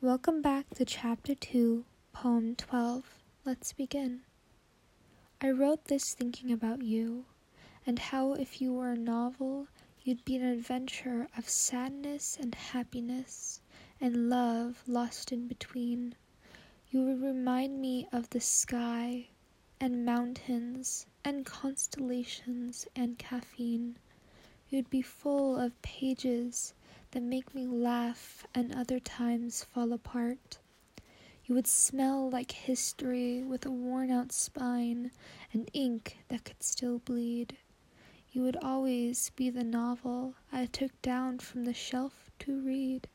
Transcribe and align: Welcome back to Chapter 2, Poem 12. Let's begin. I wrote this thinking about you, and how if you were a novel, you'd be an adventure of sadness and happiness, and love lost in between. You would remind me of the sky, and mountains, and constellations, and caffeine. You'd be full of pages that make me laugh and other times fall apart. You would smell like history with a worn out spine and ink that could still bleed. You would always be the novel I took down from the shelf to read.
Welcome 0.00 0.42
back 0.42 0.70
to 0.76 0.84
Chapter 0.84 1.34
2, 1.34 1.84
Poem 2.12 2.54
12. 2.54 3.04
Let's 3.44 3.72
begin. 3.72 4.20
I 5.40 5.50
wrote 5.50 5.86
this 5.86 6.14
thinking 6.14 6.52
about 6.52 6.82
you, 6.82 7.24
and 7.84 7.98
how 7.98 8.34
if 8.34 8.60
you 8.60 8.72
were 8.72 8.92
a 8.92 8.96
novel, 8.96 9.66
you'd 10.04 10.24
be 10.24 10.36
an 10.36 10.44
adventure 10.44 11.26
of 11.36 11.48
sadness 11.48 12.38
and 12.40 12.54
happiness, 12.54 13.60
and 14.00 14.30
love 14.30 14.84
lost 14.86 15.32
in 15.32 15.48
between. 15.48 16.14
You 16.92 17.02
would 17.02 17.20
remind 17.20 17.80
me 17.80 18.06
of 18.12 18.30
the 18.30 18.40
sky, 18.40 19.26
and 19.80 20.04
mountains, 20.04 21.06
and 21.24 21.44
constellations, 21.44 22.86
and 22.94 23.18
caffeine. 23.18 23.98
You'd 24.68 24.90
be 24.90 25.02
full 25.02 25.58
of 25.58 25.82
pages 25.82 26.72
that 27.10 27.22
make 27.22 27.54
me 27.54 27.66
laugh 27.66 28.46
and 28.54 28.74
other 28.74 29.00
times 29.00 29.64
fall 29.64 29.92
apart. 29.92 30.58
You 31.44 31.54
would 31.54 31.66
smell 31.66 32.28
like 32.28 32.52
history 32.52 33.42
with 33.42 33.64
a 33.64 33.70
worn 33.70 34.10
out 34.10 34.32
spine 34.32 35.10
and 35.52 35.70
ink 35.72 36.18
that 36.28 36.44
could 36.44 36.62
still 36.62 36.98
bleed. 36.98 37.56
You 38.30 38.42
would 38.42 38.56
always 38.56 39.30
be 39.30 39.48
the 39.48 39.64
novel 39.64 40.34
I 40.52 40.66
took 40.66 41.00
down 41.00 41.38
from 41.38 41.64
the 41.64 41.72
shelf 41.72 42.30
to 42.40 42.60
read. 42.60 43.08